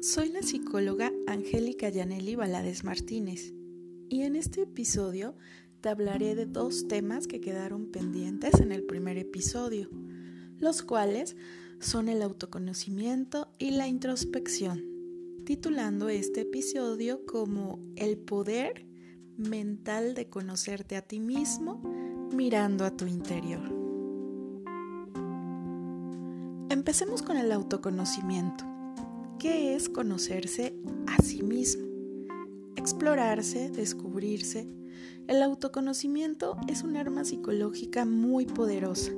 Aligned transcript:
Soy 0.00 0.28
la 0.28 0.42
psicóloga 0.42 1.12
Angélica 1.26 1.88
Yaneli 1.88 2.36
Balades 2.36 2.84
Martínez 2.84 3.52
y 4.08 4.22
en 4.22 4.36
este 4.36 4.62
episodio 4.62 5.34
te 5.80 5.88
hablaré 5.88 6.36
de 6.36 6.46
dos 6.46 6.86
temas 6.86 7.26
que 7.26 7.40
quedaron 7.40 7.90
pendientes 7.90 8.60
en 8.60 8.70
el 8.70 8.84
primer 8.84 9.18
episodio, 9.18 9.90
los 10.60 10.82
cuales 10.82 11.36
son 11.80 12.08
el 12.08 12.22
autoconocimiento 12.22 13.50
y 13.58 13.72
la 13.72 13.88
introspección, 13.88 14.84
titulando 15.44 16.08
este 16.08 16.42
episodio 16.42 17.26
como 17.26 17.80
El 17.96 18.18
poder 18.18 18.86
mental 19.36 20.14
de 20.14 20.28
conocerte 20.28 20.94
a 20.94 21.02
ti 21.02 21.18
mismo 21.18 21.82
mirando 22.32 22.84
a 22.84 22.96
tu 22.96 23.06
interior. 23.06 23.68
Empecemos 26.70 27.22
con 27.22 27.36
el 27.36 27.50
autoconocimiento. 27.50 28.77
¿Qué 29.38 29.76
es 29.76 29.88
conocerse 29.88 30.74
a 31.06 31.22
sí 31.22 31.44
mismo? 31.44 31.86
Explorarse, 32.74 33.70
descubrirse. 33.70 34.66
El 35.28 35.44
autoconocimiento 35.44 36.56
es 36.66 36.82
un 36.82 36.96
arma 36.96 37.24
psicológica 37.24 38.04
muy 38.04 38.46
poderosa 38.46 39.12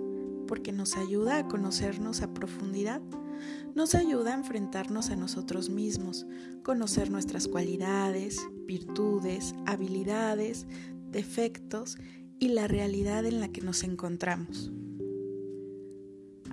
porque 0.46 0.72
nos 0.72 0.98
ayuda 0.98 1.38
a 1.38 1.48
conocernos 1.48 2.20
a 2.20 2.34
profundidad, 2.34 3.00
nos 3.74 3.94
ayuda 3.94 4.32
a 4.32 4.36
enfrentarnos 4.36 5.08
a 5.08 5.16
nosotros 5.16 5.70
mismos, 5.70 6.26
conocer 6.62 7.10
nuestras 7.10 7.48
cualidades, 7.48 8.46
virtudes, 8.66 9.54
habilidades, 9.64 10.66
defectos 11.10 11.96
y 12.38 12.48
la 12.48 12.68
realidad 12.68 13.24
en 13.24 13.40
la 13.40 13.48
que 13.48 13.62
nos 13.62 13.84
encontramos. 13.84 14.70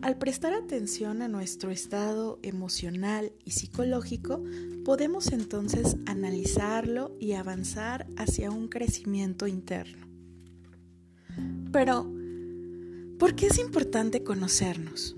Al 0.01 0.17
prestar 0.17 0.53
atención 0.53 1.21
a 1.23 1.27
nuestro 1.27 1.71
estado 1.71 2.39
emocional 2.43 3.31
y 3.43 3.51
psicológico, 3.51 4.43
podemos 4.85 5.31
entonces 5.31 5.97
analizarlo 6.05 7.15
y 7.19 7.33
avanzar 7.33 8.07
hacia 8.15 8.51
un 8.51 8.67
crecimiento 8.67 9.47
interno. 9.47 10.07
Pero, 11.71 12.09
¿por 13.17 13.35
qué 13.35 13.47
es 13.47 13.57
importante 13.57 14.23
conocernos? 14.23 15.15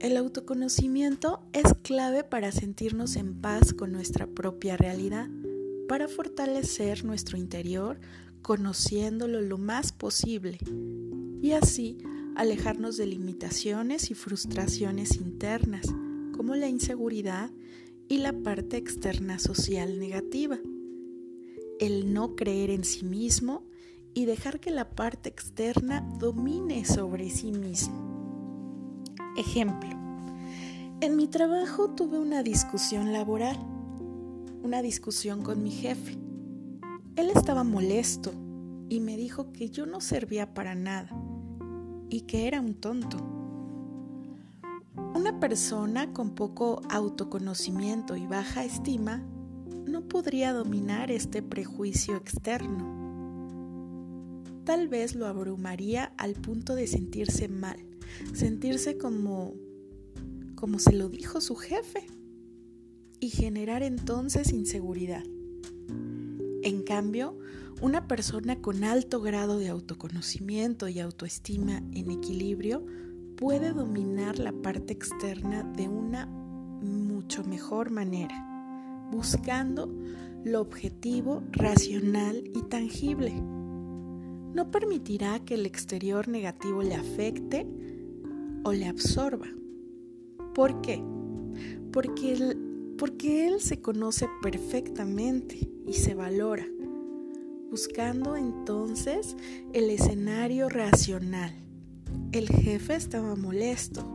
El 0.00 0.16
autoconocimiento 0.16 1.46
es 1.52 1.72
clave 1.82 2.24
para 2.24 2.50
sentirnos 2.50 3.14
en 3.14 3.40
paz 3.40 3.72
con 3.72 3.92
nuestra 3.92 4.26
propia 4.26 4.76
realidad, 4.76 5.28
para 5.88 6.08
fortalecer 6.08 7.04
nuestro 7.04 7.38
interior 7.38 8.00
conociéndolo 8.42 9.40
lo 9.40 9.58
más 9.58 9.92
posible 9.92 10.58
y 11.40 11.52
así 11.52 11.98
alejarnos 12.36 12.96
de 12.96 13.06
limitaciones 13.06 14.10
y 14.10 14.14
frustraciones 14.14 15.16
internas, 15.16 15.86
como 16.36 16.54
la 16.54 16.68
inseguridad 16.68 17.50
y 18.08 18.18
la 18.18 18.32
parte 18.32 18.76
externa 18.76 19.38
social 19.38 19.98
negativa. 19.98 20.58
El 21.78 22.12
no 22.12 22.36
creer 22.36 22.70
en 22.70 22.84
sí 22.84 23.04
mismo 23.04 23.64
y 24.14 24.24
dejar 24.24 24.60
que 24.60 24.70
la 24.70 24.90
parte 24.90 25.28
externa 25.28 26.00
domine 26.18 26.84
sobre 26.84 27.30
sí 27.30 27.52
mismo. 27.52 29.04
Ejemplo. 29.36 29.90
En 31.00 31.16
mi 31.16 31.26
trabajo 31.26 31.90
tuve 31.90 32.18
una 32.18 32.42
discusión 32.42 33.12
laboral, 33.12 33.58
una 34.62 34.82
discusión 34.82 35.42
con 35.42 35.62
mi 35.62 35.70
jefe. 35.70 36.16
Él 37.16 37.30
estaba 37.34 37.64
molesto 37.64 38.32
y 38.88 39.00
me 39.00 39.16
dijo 39.16 39.52
que 39.52 39.70
yo 39.70 39.86
no 39.86 40.00
servía 40.00 40.54
para 40.54 40.74
nada 40.74 41.10
y 42.12 42.20
que 42.22 42.46
era 42.46 42.60
un 42.60 42.74
tonto. 42.74 43.16
Una 45.14 45.40
persona 45.40 46.12
con 46.12 46.34
poco 46.34 46.82
autoconocimiento 46.90 48.16
y 48.16 48.26
baja 48.26 48.66
estima 48.66 49.26
no 49.86 50.06
podría 50.08 50.52
dominar 50.52 51.10
este 51.10 51.42
prejuicio 51.42 52.16
externo. 52.16 53.00
Tal 54.64 54.88
vez 54.88 55.14
lo 55.14 55.26
abrumaría 55.26 56.12
al 56.18 56.34
punto 56.34 56.74
de 56.74 56.86
sentirse 56.86 57.48
mal, 57.48 57.78
sentirse 58.34 58.98
como 58.98 59.54
como 60.54 60.78
se 60.78 60.92
lo 60.92 61.08
dijo 61.08 61.40
su 61.40 61.56
jefe 61.56 62.06
y 63.20 63.30
generar 63.30 63.82
entonces 63.82 64.52
inseguridad. 64.52 65.24
En 66.62 66.82
cambio, 66.82 67.38
una 67.82 68.06
persona 68.06 68.60
con 68.60 68.84
alto 68.84 69.20
grado 69.20 69.58
de 69.58 69.68
autoconocimiento 69.68 70.86
y 70.86 71.00
autoestima 71.00 71.82
en 71.92 72.12
equilibrio 72.12 72.86
puede 73.36 73.72
dominar 73.72 74.38
la 74.38 74.52
parte 74.52 74.92
externa 74.92 75.64
de 75.64 75.88
una 75.88 76.26
mucho 76.26 77.42
mejor 77.42 77.90
manera, 77.90 79.08
buscando 79.10 79.92
lo 80.44 80.60
objetivo, 80.60 81.42
racional 81.50 82.44
y 82.54 82.62
tangible. 82.68 83.32
No 83.34 84.70
permitirá 84.70 85.40
que 85.40 85.54
el 85.54 85.66
exterior 85.66 86.28
negativo 86.28 86.84
le 86.84 86.94
afecte 86.94 87.66
o 88.62 88.72
le 88.72 88.86
absorba. 88.86 89.48
¿Por 90.54 90.82
qué? 90.82 91.02
Porque 91.92 92.32
él, 92.32 92.94
porque 92.96 93.48
él 93.48 93.60
se 93.60 93.80
conoce 93.80 94.28
perfectamente 94.40 95.68
y 95.84 95.94
se 95.94 96.14
valora 96.14 96.64
buscando 97.72 98.36
entonces 98.36 99.34
el 99.72 99.88
escenario 99.88 100.68
racional. 100.68 101.54
El 102.30 102.46
jefe 102.50 102.94
estaba 102.94 103.34
molesto. 103.34 104.06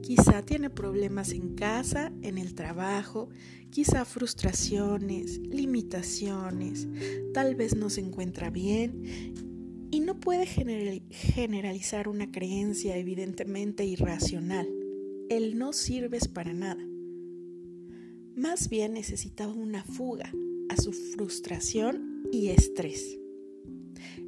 Quizá 0.00 0.42
tiene 0.42 0.70
problemas 0.70 1.32
en 1.32 1.56
casa, 1.56 2.12
en 2.22 2.38
el 2.38 2.54
trabajo, 2.54 3.30
quizá 3.70 4.04
frustraciones, 4.04 5.38
limitaciones, 5.40 6.86
tal 7.34 7.56
vez 7.56 7.74
no 7.74 7.90
se 7.90 8.00
encuentra 8.00 8.48
bien 8.48 9.88
y 9.90 9.98
no 9.98 10.20
puede 10.20 10.46
generalizar 10.46 12.06
una 12.06 12.30
creencia 12.30 12.96
evidentemente 12.96 13.84
irracional. 13.84 14.68
Él 15.30 15.58
no 15.58 15.72
sirves 15.72 16.28
para 16.28 16.52
nada. 16.52 16.86
Más 18.36 18.68
bien 18.68 18.92
necesitaba 18.92 19.52
una 19.52 19.82
fuga 19.82 20.32
a 20.72 20.76
su 20.76 20.92
frustración 20.92 22.22
y 22.32 22.48
estrés. 22.48 23.18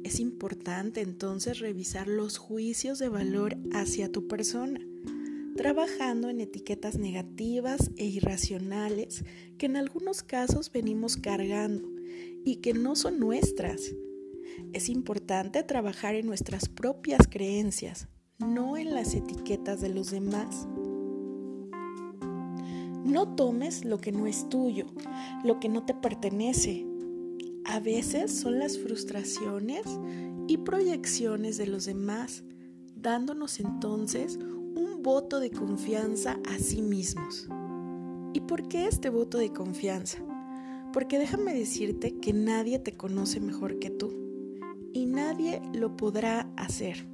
Es 0.03 0.19
importante 0.19 1.01
entonces 1.01 1.57
revisar 1.57 2.07
los 2.07 2.37
juicios 2.37 2.99
de 2.99 3.09
valor 3.09 3.57
hacia 3.73 4.11
tu 4.11 4.27
persona, 4.27 4.79
trabajando 5.55 6.29
en 6.29 6.41
etiquetas 6.41 6.99
negativas 6.99 7.89
e 7.97 8.05
irracionales 8.05 9.25
que 9.57 9.65
en 9.65 9.75
algunos 9.75 10.21
casos 10.21 10.71
venimos 10.71 11.17
cargando 11.17 11.89
y 12.45 12.57
que 12.57 12.73
no 12.73 12.95
son 12.95 13.19
nuestras. 13.19 13.81
Es 14.71 14.89
importante 14.89 15.63
trabajar 15.63 16.13
en 16.13 16.27
nuestras 16.27 16.69
propias 16.69 17.27
creencias, 17.27 18.07
no 18.37 18.77
en 18.77 18.93
las 18.93 19.15
etiquetas 19.15 19.81
de 19.81 19.89
los 19.89 20.11
demás. 20.11 20.67
No 23.05 23.35
tomes 23.35 23.85
lo 23.85 23.99
que 23.99 24.11
no 24.11 24.27
es 24.27 24.49
tuyo, 24.49 24.87
lo 25.43 25.59
que 25.59 25.69
no 25.69 25.85
te 25.85 25.93
pertenece, 25.93 26.85
a 27.65 27.79
veces 27.79 28.31
son 28.31 28.59
las 28.59 28.77
frustraciones 28.77 29.85
y 30.47 30.57
proyecciones 30.57 31.57
de 31.57 31.65
los 31.65 31.85
demás, 31.85 32.43
dándonos 32.95 33.59
entonces 33.59 34.37
un 34.37 35.01
voto 35.01 35.39
de 35.39 35.49
confianza 35.49 36.39
a 36.47 36.59
sí 36.59 36.81
mismos. 36.83 37.47
¿Y 38.33 38.41
por 38.41 38.67
qué 38.67 38.85
este 38.87 39.09
voto 39.09 39.39
de 39.39 39.51
confianza? 39.51 40.19
Porque 40.93 41.17
déjame 41.17 41.53
decirte 41.53 42.19
que 42.19 42.33
nadie 42.33 42.77
te 42.77 42.93
conoce 42.93 43.39
mejor 43.39 43.79
que 43.79 43.89
tú 43.89 44.13
y 44.93 45.07
nadie 45.07 45.61
lo 45.73 45.97
podrá 45.97 46.51
hacer. 46.57 47.07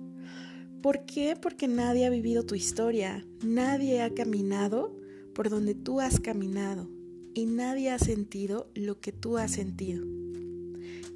¿Por 0.82 1.06
qué? 1.06 1.36
Porque 1.42 1.68
nadie 1.68 2.06
ha 2.06 2.10
vivido 2.10 2.46
tu 2.46 2.56
historia, 2.56 3.26
nadie 3.42 4.02
ha 4.02 4.14
caminado 4.14 5.01
por 5.34 5.50
donde 5.50 5.76
tú 5.76 6.00
has 6.00 6.20
caminado 6.20 6.90
y 7.34 7.46
nadie 7.46 7.92
ha 7.92 8.00
sentido 8.00 8.70
lo 8.74 9.00
que 9.00 9.12
tú 9.12 9.38
has 9.38 9.52
sentido. 9.52 10.06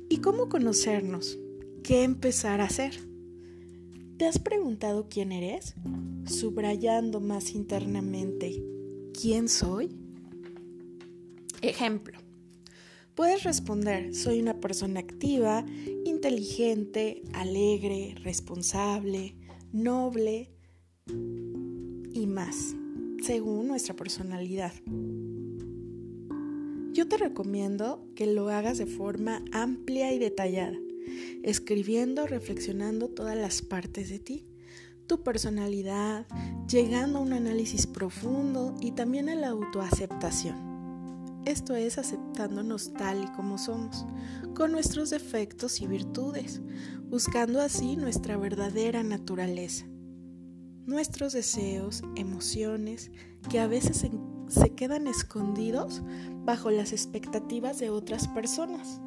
¿Y 0.09 0.17
cómo 0.17 0.49
conocernos? 0.49 1.37
¿Qué 1.83 2.03
empezar 2.03 2.61
a 2.61 2.65
hacer? 2.65 2.99
¿Te 4.17 4.25
has 4.25 4.39
preguntado 4.39 5.07
quién 5.09 5.31
eres? 5.31 5.75
Subrayando 6.25 7.19
más 7.19 7.53
internamente, 7.53 8.63
¿quién 9.19 9.49
soy? 9.49 9.95
Ejemplo. 11.61 12.17
Puedes 13.15 13.43
responder, 13.43 14.13
soy 14.13 14.41
una 14.41 14.59
persona 14.59 14.99
activa, 14.99 15.65
inteligente, 16.05 17.23
alegre, 17.33 18.15
responsable, 18.23 19.35
noble 19.71 20.51
y 21.07 22.27
más, 22.27 22.75
según 23.25 23.67
nuestra 23.67 23.95
personalidad. 23.95 24.71
Yo 26.93 27.07
te 27.07 27.17
recomiendo 27.17 28.07
que 28.15 28.27
lo 28.27 28.49
hagas 28.49 28.77
de 28.77 28.85
forma 28.85 29.43
amplia 29.51 30.13
y 30.13 30.19
detallada, 30.19 30.77
escribiendo, 31.41 32.27
reflexionando 32.27 33.07
todas 33.07 33.35
las 33.35 33.63
partes 33.63 34.09
de 34.09 34.19
ti, 34.19 34.45
tu 35.07 35.23
personalidad, 35.23 36.27
llegando 36.69 37.17
a 37.17 37.21
un 37.23 37.33
análisis 37.33 37.87
profundo 37.87 38.75
y 38.79 38.91
también 38.91 39.27
a 39.29 39.35
la 39.35 39.47
autoaceptación. 39.47 41.41
Esto 41.45 41.75
es 41.75 41.97
aceptándonos 41.97 42.93
tal 42.93 43.23
y 43.23 43.27
como 43.35 43.57
somos, 43.57 44.05
con 44.53 44.71
nuestros 44.71 45.09
defectos 45.09 45.81
y 45.81 45.87
virtudes, 45.87 46.61
buscando 47.09 47.59
así 47.59 47.95
nuestra 47.95 48.37
verdadera 48.37 49.01
naturaleza. 49.01 49.87
Nuestros 50.85 51.33
deseos, 51.33 52.03
emociones, 52.15 53.09
que 53.49 53.59
a 53.59 53.67
veces 53.67 54.05
se 54.47 54.69
quedan 54.75 55.07
escondidos 55.07 56.03
bajo 56.43 56.69
las 56.69 56.91
expectativas 56.91 57.79
de 57.79 57.89
otras 57.89 58.27
personas. 58.27 59.01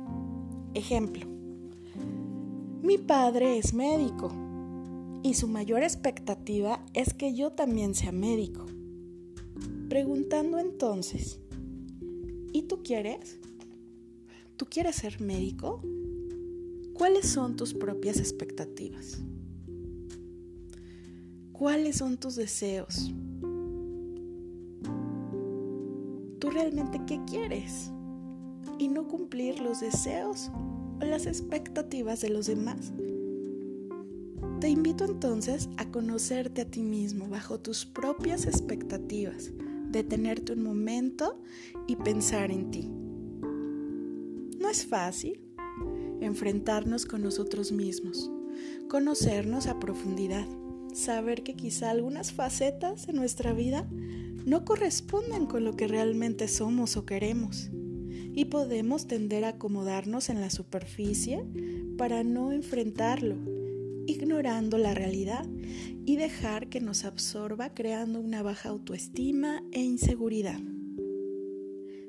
Ejemplo, 0.74 1.26
mi 2.82 2.98
padre 2.98 3.58
es 3.58 3.74
médico 3.74 4.32
y 5.22 5.34
su 5.34 5.46
mayor 5.46 5.82
expectativa 5.84 6.84
es 6.94 7.14
que 7.14 7.34
yo 7.34 7.52
también 7.52 7.94
sea 7.94 8.10
médico. 8.10 8.66
Preguntando 9.88 10.58
entonces, 10.58 11.38
¿y 12.52 12.62
tú 12.62 12.82
quieres? 12.82 13.38
¿Tú 14.56 14.66
quieres 14.66 14.96
ser 14.96 15.20
médico? 15.20 15.80
¿Cuáles 16.94 17.28
son 17.28 17.56
tus 17.56 17.72
propias 17.72 18.18
expectativas? 18.18 19.22
¿Cuáles 21.58 21.96
son 21.96 22.18
tus 22.18 22.36
deseos? 22.36 23.12
¿Tú 26.38 26.50
realmente 26.50 27.00
qué 27.04 27.20
quieres? 27.26 27.90
Y 28.78 28.86
no 28.86 29.08
cumplir 29.08 29.58
los 29.58 29.80
deseos 29.80 30.52
o 31.00 31.04
las 31.04 31.26
expectativas 31.26 32.20
de 32.20 32.28
los 32.30 32.46
demás. 32.46 32.92
Te 34.60 34.68
invito 34.68 35.04
entonces 35.04 35.68
a 35.78 35.90
conocerte 35.90 36.60
a 36.60 36.70
ti 36.70 36.84
mismo 36.84 37.28
bajo 37.28 37.58
tus 37.58 37.84
propias 37.84 38.46
expectativas, 38.46 39.50
detenerte 39.90 40.52
un 40.52 40.62
momento 40.62 41.42
y 41.88 41.96
pensar 41.96 42.52
en 42.52 42.70
ti. 42.70 42.88
No 44.60 44.70
es 44.70 44.86
fácil 44.86 45.40
enfrentarnos 46.20 47.04
con 47.04 47.22
nosotros 47.22 47.72
mismos, 47.72 48.30
conocernos 48.88 49.66
a 49.66 49.80
profundidad, 49.80 50.46
saber 50.94 51.42
que 51.42 51.54
quizá 51.54 51.90
algunas 51.90 52.32
facetas 52.32 53.06
de 53.06 53.12
nuestra 53.12 53.52
vida 53.52 53.86
no 54.44 54.64
corresponden 54.64 55.46
con 55.46 55.64
lo 55.64 55.76
que 55.76 55.88
realmente 55.88 56.48
somos 56.48 56.96
o 56.96 57.04
queremos 57.04 57.70
y 58.34 58.46
podemos 58.46 59.06
tender 59.06 59.44
a 59.44 59.50
acomodarnos 59.50 60.30
en 60.30 60.40
la 60.40 60.50
superficie 60.50 61.44
para 61.96 62.24
no 62.24 62.52
enfrentarlo 62.52 63.36
ignorando 64.08 64.78
la 64.78 64.94
realidad 64.94 65.46
y 66.06 66.16
dejar 66.16 66.68
que 66.68 66.80
nos 66.80 67.04
absorba 67.04 67.74
creando 67.74 68.20
una 68.20 68.42
baja 68.42 68.70
autoestima 68.70 69.62
e 69.70 69.82
inseguridad. 69.82 70.60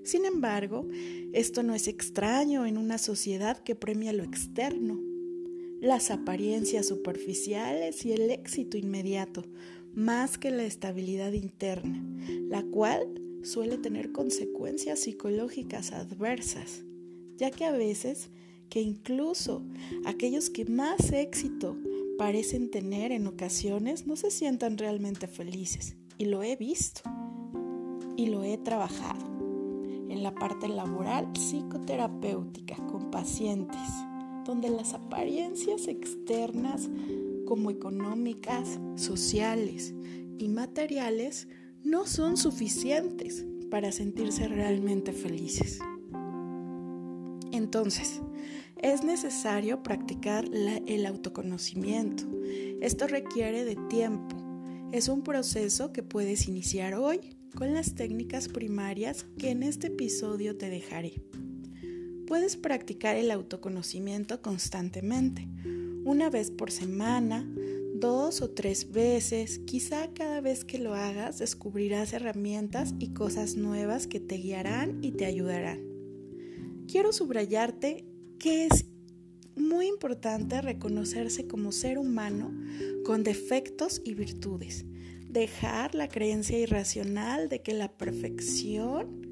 Sin 0.06 0.26
embargo, 0.26 0.88
esto 1.34 1.62
no 1.62 1.76
es 1.76 1.88
extraño 1.88 2.66
en 2.66 2.78
una 2.78 2.98
sociedad 2.98 3.58
que 3.58 3.76
premia 3.76 4.14
lo 4.14 4.24
externo, 4.24 5.00
las 5.82 6.12
apariencias 6.12 6.88
superficiales 6.88 8.06
y 8.06 8.14
el 8.14 8.32
éxito 8.32 8.78
inmediato, 8.78 9.44
más 9.94 10.38
que 10.38 10.52
la 10.52 10.64
estabilidad 10.64 11.34
interna, 11.34 12.04
la 12.50 12.64
cual 12.64 13.08
suele 13.44 13.78
tener 13.78 14.12
consecuencias 14.12 15.00
psicológicas 15.00 15.92
adversas, 15.92 16.84
ya 17.38 17.52
que 17.52 17.66
a 17.66 17.72
veces 17.72 18.30
que 18.70 18.82
incluso 18.82 19.64
aquellos 20.06 20.50
que 20.50 20.66
más 20.66 21.12
éxito 21.12 21.78
parecen 22.18 22.70
tener 22.70 23.12
en 23.12 23.28
ocasiones 23.28 24.06
no 24.06 24.16
se 24.16 24.30
sientan 24.30 24.78
realmente 24.78 25.28
felices. 25.28 25.96
Y 26.18 26.26
lo 26.26 26.44
he 26.44 26.56
visto. 26.56 27.02
Y 28.18 28.28
lo 28.28 28.44
he 28.44 28.58
trabajado 28.58 29.26
en 30.10 30.22
la 30.22 30.36
parte 30.36 30.68
laboral 30.68 31.32
psicoterapéutica 31.34 32.76
con 32.88 33.10
pacientes, 33.10 33.80
donde 34.50 34.70
las 34.72 34.96
apariencias 34.96 35.88
externas 35.88 36.90
como 37.46 37.70
económicas, 37.70 38.80
sociales 38.96 39.94
y 40.40 40.48
materiales 40.48 41.48
no 41.84 42.08
son 42.08 42.36
suficientes 42.36 43.46
para 43.70 43.92
sentirse 43.92 44.48
realmente 44.48 45.14
felices. 45.14 45.78
Entonces, 47.52 48.22
es 48.82 49.04
necesario 49.04 49.84
practicar 49.84 50.46
el 50.46 51.06
autoconocimiento. 51.06 52.24
Esto 52.82 53.06
requiere 53.06 53.66
de 53.66 53.76
tiempo. 53.88 54.36
Es 54.92 55.10
un 55.10 55.22
proceso 55.22 55.94
que 55.94 56.02
puedes 56.02 56.48
iniciar 56.48 56.96
hoy 56.96 57.20
con 57.54 57.76
las 57.76 57.94
técnicas 57.94 58.48
primarias 58.48 59.28
que 59.38 59.52
en 59.52 59.62
este 59.62 59.88
episodio 59.88 60.58
te 60.58 60.72
dejaré. 60.72 61.29
Puedes 62.30 62.58
practicar 62.58 63.16
el 63.16 63.32
autoconocimiento 63.32 64.40
constantemente, 64.40 65.48
una 66.06 66.30
vez 66.30 66.52
por 66.52 66.70
semana, 66.70 67.44
dos 67.96 68.44
o 68.44 68.52
tres 68.52 68.92
veces, 68.92 69.58
quizá 69.66 70.14
cada 70.14 70.40
vez 70.40 70.64
que 70.64 70.78
lo 70.78 70.94
hagas 70.94 71.40
descubrirás 71.40 72.14
herramientas 72.14 72.94
y 73.00 73.14
cosas 73.14 73.56
nuevas 73.56 74.06
que 74.06 74.20
te 74.20 74.36
guiarán 74.36 75.00
y 75.04 75.14
te 75.14 75.26
ayudarán. 75.26 75.82
Quiero 76.88 77.14
subrayarte 77.14 78.06
que 78.38 78.68
es 78.68 78.86
muy 79.56 79.88
importante 79.88 80.62
reconocerse 80.62 81.48
como 81.48 81.72
ser 81.72 81.98
humano 81.98 82.54
con 83.06 83.24
defectos 83.24 84.04
y 84.06 84.14
virtudes. 84.14 84.86
Dejar 85.28 85.96
la 85.96 86.08
creencia 86.08 86.60
irracional 86.60 87.50
de 87.50 87.64
que 87.64 87.74
la 87.74 87.92
perfección 87.98 89.29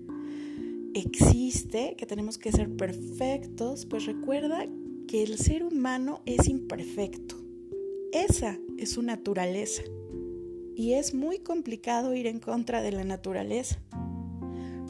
existe, 0.99 1.95
que 1.97 2.05
tenemos 2.05 2.37
que 2.37 2.51
ser 2.51 2.75
perfectos, 2.75 3.85
pues 3.85 4.05
recuerda 4.05 4.65
que 5.07 5.23
el 5.23 5.37
ser 5.37 5.63
humano 5.63 6.21
es 6.25 6.47
imperfecto. 6.47 7.35
Esa 8.11 8.57
es 8.77 8.91
su 8.91 9.01
naturaleza. 9.01 9.83
Y 10.75 10.93
es 10.93 11.13
muy 11.13 11.39
complicado 11.39 12.13
ir 12.13 12.27
en 12.27 12.39
contra 12.39 12.81
de 12.81 12.91
la 12.91 13.03
naturaleza. 13.03 13.79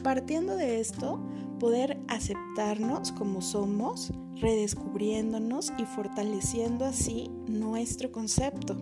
Partiendo 0.02 0.56
de 0.56 0.80
esto, 0.80 1.20
poder 1.58 1.98
aceptarnos 2.08 3.12
como 3.12 3.40
somos, 3.40 4.12
redescubriéndonos 4.36 5.72
y 5.78 5.84
fortaleciendo 5.84 6.84
así 6.84 7.30
nuestro 7.46 8.12
concepto. 8.12 8.76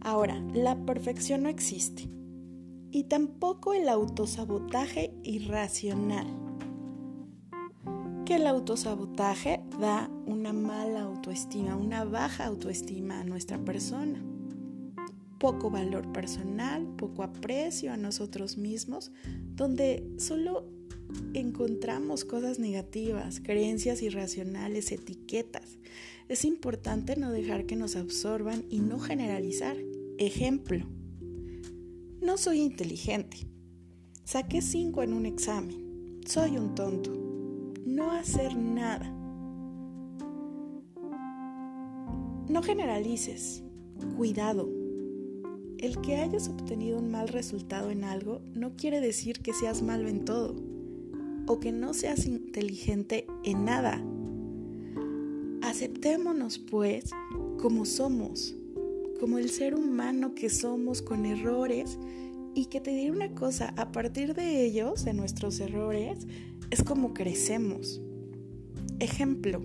Ahora, 0.00 0.42
la 0.52 0.84
perfección 0.84 1.44
no 1.44 1.48
existe 1.48 2.08
y 2.92 3.04
tampoco 3.04 3.72
el 3.72 3.88
autosabotaje 3.88 5.14
irracional. 5.24 6.26
Que 8.26 8.36
el 8.36 8.46
autosabotaje 8.46 9.64
da 9.80 10.10
una 10.26 10.52
mala 10.52 11.02
autoestima, 11.02 11.74
una 11.74 12.04
baja 12.04 12.44
autoestima 12.44 13.20
a 13.20 13.24
nuestra 13.24 13.58
persona. 13.58 14.22
Poco 15.38 15.70
valor 15.70 16.12
personal, 16.12 16.86
poco 16.96 17.22
aprecio 17.22 17.92
a 17.92 17.96
nosotros 17.96 18.58
mismos, 18.58 19.10
donde 19.56 20.06
solo 20.18 20.66
encontramos 21.34 22.24
cosas 22.24 22.58
negativas, 22.58 23.40
creencias 23.40 24.02
irracionales, 24.02 24.92
etiquetas. 24.92 25.78
Es 26.28 26.44
importante 26.44 27.16
no 27.16 27.32
dejar 27.32 27.66
que 27.66 27.74
nos 27.74 27.96
absorban 27.96 28.64
y 28.68 28.80
no 28.80 29.00
generalizar. 29.00 29.76
Ejemplo, 30.18 30.86
no 32.22 32.38
soy 32.38 32.60
inteligente. 32.60 33.48
Saqué 34.24 34.62
5 34.62 35.02
en 35.02 35.12
un 35.12 35.26
examen. 35.26 36.20
Soy 36.24 36.56
un 36.56 36.74
tonto. 36.74 37.12
No 37.84 38.12
hacer 38.12 38.56
nada. 38.56 39.10
No 42.48 42.62
generalices. 42.62 43.64
Cuidado. 44.16 44.68
El 45.78 46.00
que 46.00 46.16
hayas 46.16 46.48
obtenido 46.48 47.00
un 47.00 47.10
mal 47.10 47.26
resultado 47.26 47.90
en 47.90 48.04
algo 48.04 48.40
no 48.54 48.76
quiere 48.76 49.00
decir 49.00 49.40
que 49.40 49.52
seas 49.52 49.82
malo 49.82 50.08
en 50.08 50.24
todo 50.24 50.54
o 51.48 51.58
que 51.58 51.72
no 51.72 51.92
seas 51.92 52.26
inteligente 52.26 53.26
en 53.42 53.64
nada. 53.64 54.00
Aceptémonos 55.60 56.60
pues 56.60 57.10
como 57.60 57.84
somos, 57.84 58.54
como 59.22 59.38
el 59.38 59.50
ser 59.50 59.76
humano 59.76 60.34
que 60.34 60.50
somos 60.50 61.00
con 61.00 61.26
errores 61.26 61.96
y 62.56 62.66
que 62.66 62.80
te 62.80 62.90
diré 62.90 63.12
una 63.12 63.32
cosa, 63.36 63.72
a 63.76 63.92
partir 63.92 64.34
de 64.34 64.64
ellos, 64.64 65.04
de 65.04 65.14
nuestros 65.14 65.60
errores, 65.60 66.26
es 66.70 66.82
como 66.82 67.14
crecemos. 67.14 68.00
Ejemplo, 68.98 69.62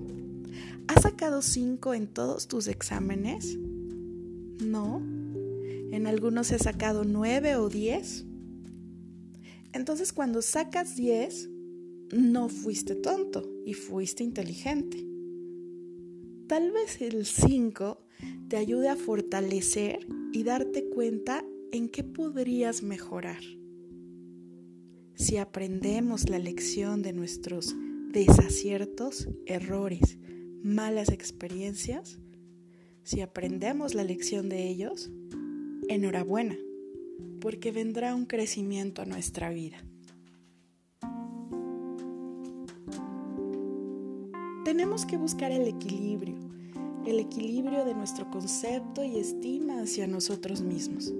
¿has 0.87 1.01
sacado 1.01 1.41
5 1.41 1.95
en 1.95 2.05
todos 2.05 2.47
tus 2.47 2.67
exámenes? 2.67 3.57
No. 4.63 5.01
En 5.91 6.05
algunos 6.05 6.51
he 6.51 6.59
sacado 6.59 7.03
9 7.03 7.55
o 7.55 7.67
10. 7.67 8.25
Entonces 9.73 10.13
cuando 10.13 10.43
sacas 10.43 10.95
10, 10.95 11.49
no 12.11 12.47
fuiste 12.47 12.93
tonto 12.93 13.43
y 13.65 13.73
fuiste 13.73 14.23
inteligente. 14.23 15.03
Tal 16.45 16.71
vez 16.71 17.01
el 17.01 17.25
5 17.25 18.06
te 18.47 18.57
ayude 18.57 18.89
a 18.89 18.95
fortalecer 18.95 20.07
y 20.31 20.43
darte 20.43 20.89
cuenta 20.89 21.43
en 21.71 21.89
qué 21.89 22.03
podrías 22.03 22.83
mejorar. 22.83 23.41
Si 25.15 25.37
aprendemos 25.37 26.29
la 26.29 26.39
lección 26.39 27.01
de 27.01 27.13
nuestros 27.13 27.75
desaciertos, 28.11 29.27
errores, 29.45 30.17
malas 30.63 31.09
experiencias, 31.09 32.19
si 33.03 33.21
aprendemos 33.21 33.95
la 33.95 34.03
lección 34.03 34.49
de 34.49 34.67
ellos, 34.67 35.09
enhorabuena, 35.87 36.57
porque 37.39 37.71
vendrá 37.71 38.15
un 38.15 38.25
crecimiento 38.25 39.01
a 39.01 39.05
nuestra 39.05 39.49
vida. 39.49 39.77
Tenemos 44.65 45.05
que 45.05 45.17
buscar 45.17 45.51
el 45.51 45.67
equilibrio, 45.67 46.35
el 47.09 47.19
equilibrio 47.19 47.85
de 47.85 47.93
nuestro 47.93 48.29
concepto 48.29 49.03
y 49.03 49.17
estima 49.17 49.81
hacia 49.81 50.07
nosotros 50.07 50.61
mismos. 50.61 51.13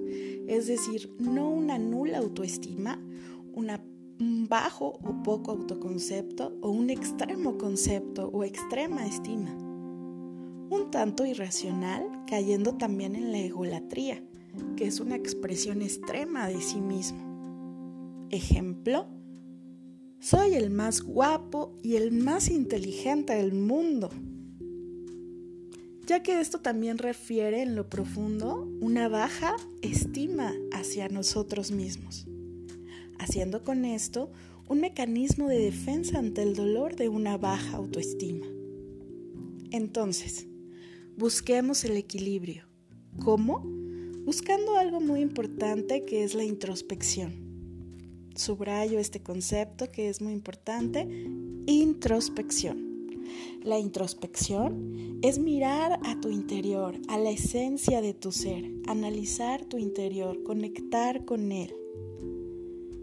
Es 0.48 0.68
decir, 0.68 1.14
no 1.20 1.50
una 1.50 1.78
nula 1.78 2.20
autoestima, 2.20 3.02
un 3.54 4.48
bajo 4.48 5.00
o 5.04 5.24
poco 5.24 5.52
autoconcepto 5.52 6.58
o 6.62 6.70
un 6.70 6.90
extremo 6.90 7.58
concepto 7.58 8.30
o 8.30 8.44
extrema 8.44 9.06
estima 9.06 9.56
un 10.70 10.92
tanto 10.92 11.26
irracional, 11.26 12.04
cayendo 12.28 12.76
también 12.76 13.16
en 13.16 13.32
la 13.32 13.40
egolatría, 13.40 14.22
que 14.76 14.86
es 14.86 15.00
una 15.00 15.16
expresión 15.16 15.82
extrema 15.82 16.48
de 16.48 16.62
sí 16.62 16.82
mismo. 16.82 18.28
Ejemplo, 18.30 19.08
soy 20.20 20.56
el 20.56 20.70
más 20.70 21.02
guapo 21.02 21.76
y 21.84 21.96
el 21.96 22.12
más 22.12 22.50
inteligente 22.50 23.34
del 23.34 23.54
mundo. 23.54 24.10
Ya 26.08 26.24
que 26.24 26.40
esto 26.40 26.60
también 26.60 27.00
refiere 27.00 27.62
en 27.62 27.76
lo 27.76 27.90
profundo 27.90 28.66
una 28.80 29.10
baja 29.10 29.58
estima 29.82 30.54
hacia 30.72 31.10
nosotros 31.10 31.72
mismos, 31.72 32.26
haciendo 33.20 33.66
con 33.66 33.84
esto 33.84 34.32
un 34.70 34.80
mecanismo 34.80 35.50
de 35.50 35.60
defensa 35.60 36.18
ante 36.18 36.44
el 36.44 36.56
dolor 36.56 36.96
de 36.96 37.10
una 37.10 37.38
baja 37.38 37.76
autoestima. 37.76 38.46
Entonces, 39.72 40.48
busquemos 41.18 41.84
el 41.84 41.98
equilibrio. 41.98 42.64
¿Cómo? 43.20 43.60
Buscando 44.24 44.78
algo 44.78 45.02
muy 45.02 45.20
importante 45.20 46.06
que 46.06 46.24
es 46.24 46.36
la 46.36 46.46
introspección. 46.46 47.34
Subrayo 48.34 48.98
este 48.98 49.22
concepto 49.22 49.92
que 49.92 50.08
es 50.08 50.22
muy 50.22 50.32
importante, 50.32 51.06
introspección. 51.66 52.87
La 53.64 53.80
introspección 53.80 55.20
es 55.22 55.40
mirar 55.40 56.00
a 56.06 56.20
tu 56.22 56.30
interior, 56.30 56.96
a 57.08 57.18
la 57.18 57.30
esencia 57.30 58.02
de 58.02 58.14
tu 58.14 58.32
ser, 58.32 58.72
analizar 58.88 59.66
tu 59.66 59.78
interior, 59.78 60.44
conectar 60.44 61.26
con 61.26 61.52
él, 61.52 61.74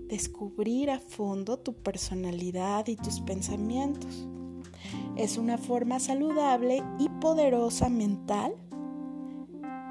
descubrir 0.09 0.91
a 0.91 1.01
fondo 1.01 1.59
tu 1.59 1.75
personalidad 1.75 2.87
y 2.89 2.97
tus 2.97 3.21
pensamientos. 3.21 4.27
Es 5.17 5.39
una 5.39 5.59
forma 5.59 6.01
saludable 6.01 6.83
y 6.99 7.09
poderosa 7.21 7.89
mental 7.89 8.55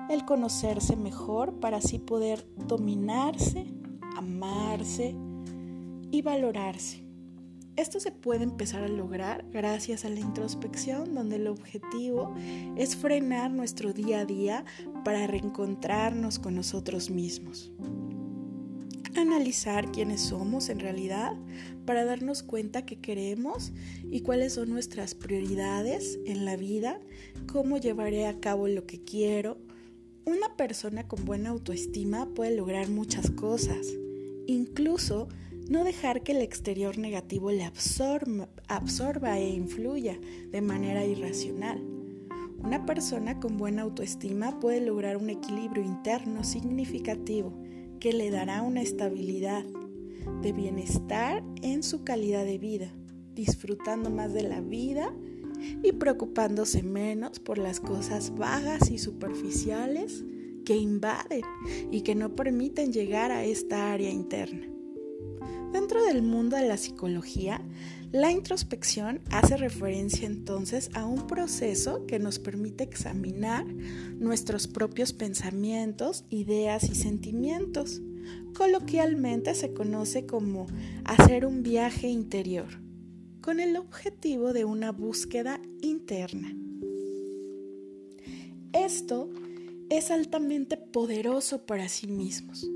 el 0.10 0.25
conocerse 0.25 0.96
mejor 0.96 1.60
para 1.60 1.78
así 1.78 2.00
poder 2.00 2.46
dominarse, 2.68 3.66
amarse 4.16 5.16
y 6.12 6.22
valorarse. 6.22 7.02
Esto 7.75 8.00
se 8.00 8.12
puede 8.12 8.44
empezar 8.44 8.84
a 8.84 8.88
lograr 8.88 9.46
gracias 9.51 10.06
a 10.06 10.10
la 10.10 10.20
introspección, 10.20 11.15
donde 11.15 11.38
el 11.38 11.48
objetivo 11.48 12.36
es 12.77 12.96
frenar 12.96 13.51
nuestro 13.51 13.94
día 13.94 14.20
a 14.20 14.25
día 14.25 14.65
para 15.03 15.25
reencontrarnos 15.27 16.38
con 16.38 16.56
nosotros 16.56 17.10
mismos 17.10 17.72
analizar 19.20 19.92
quiénes 19.92 20.22
somos 20.22 20.70
en 20.70 20.80
realidad 20.80 21.34
para 21.86 22.06
darnos 22.06 22.44
cuenta 22.44 22.86
qué 22.86 23.00
queremos 23.00 23.72
y 24.10 24.22
cuáles 24.22 24.53
son 24.53 24.70
nuestras 24.70 25.15
prioridades 25.15 26.20
en 26.25 26.46
la 26.46 26.56
vida, 26.56 27.00
cómo 27.51 27.77
llevaré 27.77 28.27
a 28.27 28.39
cabo 28.39 28.68
lo 28.68 28.86
que 28.86 29.03
quiero. 29.03 29.58
Una 30.25 30.56
persona 30.56 31.08
con 31.08 31.25
buena 31.25 31.50
autoestima 31.50 32.34
puede 32.34 32.56
lograr 32.56 32.89
muchas 32.89 33.30
cosas, 33.32 33.88
incluso 34.48 35.27
no 35.74 35.84
dejar 35.84 36.22
que 36.22 36.34
el 36.34 36.42
exterior 36.44 37.00
negativo 37.00 37.50
le 37.50 37.63
absorba, 37.63 38.48
absorba 38.68 39.39
e 39.39 39.50
influya 39.50 40.20
de 40.51 40.62
manera 40.62 41.03
irracional. 41.03 41.84
Una 42.63 42.86
persona 42.86 43.39
con 43.39 43.58
buena 43.58 43.82
autoestima 43.82 44.60
puede 44.60 44.82
lograr 44.82 45.18
un 45.18 45.32
equilibrio 45.32 45.84
interno 45.84 46.44
significativo 46.44 47.51
que 48.00 48.13
le 48.13 48.30
dará 48.30 48.62
una 48.62 48.84
estabilidad 48.84 49.65
de 50.44 50.53
bienestar 50.53 51.44
en 51.63 51.82
su 51.82 52.03
calidad 52.03 52.46
de 52.46 52.60
vida, 52.60 52.94
disfrutando 53.34 54.12
más 54.12 54.32
de 54.32 54.44
la 54.44 54.62
vida 54.62 55.12
y 55.82 55.92
preocupándose 55.94 56.84
menos 56.84 57.39
por 57.39 57.58
las 57.58 57.80
cosas 57.80 58.36
vagas 58.36 58.92
y 58.92 59.00
superficiales 59.00 60.24
que 60.65 60.77
invaden 60.77 61.42
y 61.89 62.01
que 62.01 62.13
no 62.13 62.36
permiten 62.36 62.94
llegar 62.94 63.32
a 63.32 63.44
esta 63.44 63.92
área 63.92 64.12
interna. 64.12 64.68
Dentro 65.74 66.06
del 66.06 66.22
mundo 66.22 66.56
de 66.56 66.68
la 66.68 66.77
psicología, 66.77 67.60
la 68.12 68.32
introspección 68.32 69.22
hace 69.32 69.58
referencia 69.58 70.27
entonces 70.27 70.92
a 70.94 71.03
un 71.08 71.25
proceso 71.25 72.06
que 72.06 72.20
nos 72.20 72.38
permite 72.38 72.84
examinar 72.84 73.65
nuestros 73.65 74.68
propios 74.68 75.13
pensamientos, 75.13 76.25
ideas 76.30 76.84
y 76.84 76.94
sentimientos. 76.94 78.03
Coloquialmente 78.56 79.56
se 79.56 79.74
conoce 79.74 80.27
como 80.27 80.68
hacer 81.06 81.44
un 81.44 81.63
viaje 81.63 82.08
interior, 82.08 82.68
con 83.42 83.60
el 83.60 83.75
objetivo 83.75 84.53
de 84.53 84.65
una 84.65 84.92
búsqueda 84.92 85.60
interna. 85.82 86.56
Esto 88.74 89.32
es 89.89 90.12
altamente 90.12 90.77
poderoso 90.77 91.65
para 91.65 91.89
sí 91.89 92.06
mismos 92.06 92.70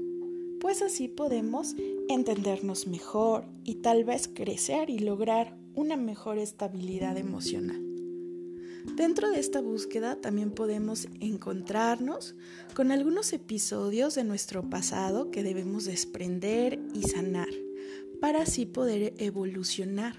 pues 0.60 0.82
así 0.82 1.08
podemos 1.08 1.76
entendernos 2.10 2.88
mejor 2.88 3.46
y 3.64 3.76
tal 3.76 4.04
vez 4.04 4.28
crecer 4.28 4.90
y 4.90 5.00
lograr 5.00 5.56
una 5.76 5.96
mejor 5.96 6.38
estabilidad 6.38 7.18
emocional. 7.18 7.84
Dentro 8.96 9.30
de 9.30 9.40
esta 9.40 9.62
búsqueda 9.62 10.20
también 10.22 10.52
podemos 10.52 11.08
encontrarnos 11.20 12.36
con 12.74 12.92
algunos 12.92 13.34
episodios 13.34 14.16
de 14.16 14.24
nuestro 14.24 14.70
pasado 14.70 15.30
que 15.30 15.44
debemos 15.44 15.86
desprender 15.86 16.80
y 16.94 17.04
sanar 17.04 17.50
para 18.22 18.44
así 18.44 18.66
poder 18.66 19.14
evolucionar, 19.18 20.16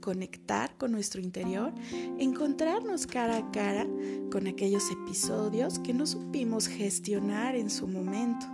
conectar 0.00 0.76
con 0.78 0.90
nuestro 0.90 1.20
interior, 1.20 1.72
encontrarnos 2.18 3.06
cara 3.06 3.36
a 3.36 3.50
cara 3.52 3.86
con 4.32 4.48
aquellos 4.48 4.90
episodios 4.90 5.78
que 5.78 5.94
no 5.94 6.06
supimos 6.06 6.66
gestionar 6.66 7.54
en 7.54 7.70
su 7.70 7.86
momento 7.86 8.46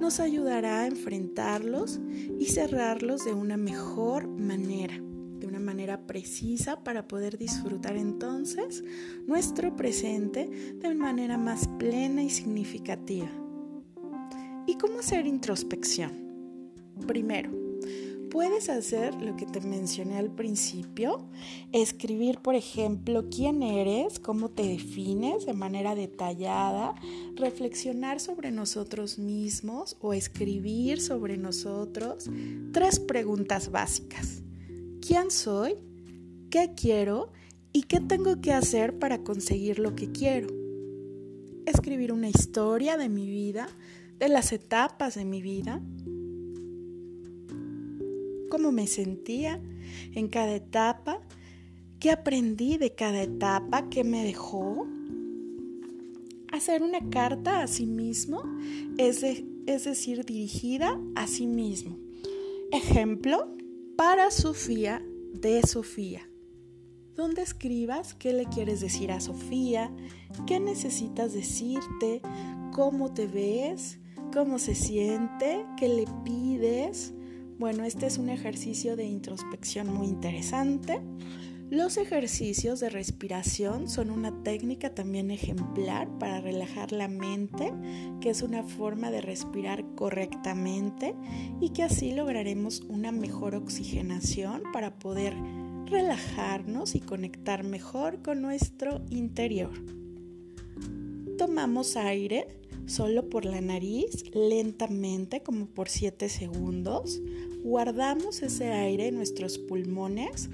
nos 0.00 0.18
ayudará 0.18 0.80
a 0.80 0.86
enfrentarlos 0.86 2.00
y 2.38 2.46
cerrarlos 2.46 3.24
de 3.24 3.34
una 3.34 3.56
mejor 3.56 4.26
manera, 4.26 4.94
de 4.94 5.46
una 5.46 5.60
manera 5.60 6.06
precisa 6.06 6.82
para 6.82 7.06
poder 7.06 7.38
disfrutar 7.38 7.96
entonces 7.96 8.82
nuestro 9.26 9.76
presente 9.76 10.48
de 10.74 10.94
manera 10.94 11.38
más 11.38 11.68
plena 11.78 12.22
y 12.22 12.30
significativa. 12.30 13.30
¿Y 14.66 14.76
cómo 14.76 15.00
hacer 15.00 15.26
introspección? 15.26 16.12
Primero, 17.06 17.50
puedes 18.30 18.68
hacer 18.68 19.14
lo 19.20 19.36
que 19.36 19.44
te 19.44 19.60
mencioné 19.60 20.16
al 20.16 20.30
principio, 20.30 21.28
escribir, 21.72 22.38
por 22.38 22.54
ejemplo, 22.54 23.28
quién 23.28 23.62
eres, 23.62 24.18
cómo 24.18 24.48
te 24.48 24.62
defines 24.62 25.44
de 25.46 25.52
manera 25.52 25.94
detallada, 25.94 26.94
reflexionar 27.34 28.20
sobre 28.20 28.50
nosotros 28.50 29.18
mismos 29.18 29.96
o 30.00 30.14
escribir 30.14 31.00
sobre 31.00 31.36
nosotros 31.36 32.30
tres 32.72 33.00
preguntas 33.00 33.70
básicas. 33.70 34.42
¿Quién 35.06 35.30
soy? 35.30 35.74
¿Qué 36.50 36.72
quiero? 36.74 37.32
¿Y 37.72 37.82
qué 37.82 38.00
tengo 38.00 38.40
que 38.40 38.52
hacer 38.52 38.98
para 38.98 39.22
conseguir 39.22 39.78
lo 39.78 39.94
que 39.94 40.10
quiero? 40.10 40.48
Escribir 41.66 42.12
una 42.12 42.28
historia 42.28 42.96
de 42.96 43.08
mi 43.08 43.28
vida, 43.28 43.68
de 44.18 44.28
las 44.28 44.52
etapas 44.52 45.14
de 45.14 45.24
mi 45.24 45.40
vida, 45.40 45.80
cómo 48.50 48.72
me 48.72 48.86
sentía 48.86 49.58
en 50.14 50.28
cada 50.28 50.54
etapa, 50.54 51.22
qué 51.98 52.10
aprendí 52.10 52.76
de 52.76 52.94
cada 52.94 53.22
etapa, 53.22 53.88
qué 53.88 54.04
me 54.04 54.24
dejó. 54.24 54.86
Hacer 56.52 56.82
una 56.82 57.08
carta 57.08 57.62
a 57.62 57.66
sí 57.66 57.86
mismo, 57.86 58.42
es, 58.98 59.22
es 59.22 59.84
decir, 59.84 60.26
dirigida 60.26 61.00
a 61.14 61.26
sí 61.26 61.46
mismo. 61.46 61.96
Ejemplo, 62.72 63.48
para 63.96 64.30
Sofía 64.30 65.02
de 65.32 65.62
Sofía, 65.62 66.28
donde 67.14 67.42
escribas 67.42 68.14
qué 68.14 68.32
le 68.32 68.46
quieres 68.46 68.80
decir 68.80 69.12
a 69.12 69.20
Sofía, 69.20 69.94
qué 70.46 70.58
necesitas 70.58 71.32
decirte, 71.32 72.20
cómo 72.72 73.12
te 73.12 73.26
ves, 73.26 73.98
cómo 74.32 74.58
se 74.58 74.74
siente, 74.74 75.64
qué 75.78 75.88
le 75.88 76.04
pides. 76.24 77.12
Bueno, 77.60 77.84
este 77.84 78.06
es 78.06 78.16
un 78.16 78.30
ejercicio 78.30 78.96
de 78.96 79.04
introspección 79.04 79.92
muy 79.92 80.06
interesante. 80.06 80.98
Los 81.68 81.98
ejercicios 81.98 82.80
de 82.80 82.88
respiración 82.88 83.86
son 83.90 84.08
una 84.08 84.32
técnica 84.42 84.94
también 84.94 85.30
ejemplar 85.30 86.08
para 86.18 86.40
relajar 86.40 86.90
la 86.90 87.06
mente, 87.06 87.70
que 88.22 88.30
es 88.30 88.40
una 88.40 88.62
forma 88.62 89.10
de 89.10 89.20
respirar 89.20 89.84
correctamente 89.94 91.14
y 91.60 91.68
que 91.74 91.82
así 91.82 92.12
lograremos 92.12 92.80
una 92.88 93.12
mejor 93.12 93.54
oxigenación 93.54 94.62
para 94.72 94.98
poder 94.98 95.36
relajarnos 95.84 96.94
y 96.94 97.00
conectar 97.00 97.62
mejor 97.62 98.22
con 98.22 98.40
nuestro 98.40 99.04
interior. 99.10 99.72
Tomamos 101.36 101.98
aire 101.98 102.59
solo 102.90 103.30
por 103.30 103.44
la 103.44 103.60
nariz, 103.60 104.24
lentamente, 104.34 105.42
como 105.42 105.66
por 105.66 105.88
7 105.88 106.28
segundos. 106.28 107.22
Guardamos 107.62 108.42
ese 108.42 108.72
aire 108.72 109.08
en 109.08 109.14
nuestros 109.14 109.58
pulmones 109.58 110.50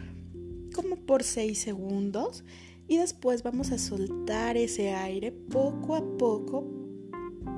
como 0.74 0.96
por 0.96 1.22
6 1.22 1.58
segundos 1.58 2.44
y 2.88 2.98
después 2.98 3.42
vamos 3.42 3.72
a 3.72 3.78
soltar 3.78 4.56
ese 4.58 4.90
aire 4.90 5.32
poco 5.32 5.96
a 5.96 6.16
poco 6.18 6.64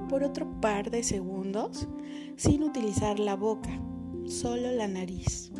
por 0.09 0.23
otro 0.23 0.61
par 0.61 0.91
de 0.91 1.03
segundos 1.03 1.89
sin 2.37 2.63
utilizar 2.63 3.19
la 3.19 3.35
boca, 3.35 3.71
solo 4.27 4.71
la 4.71 4.87
nariz. 4.87 5.51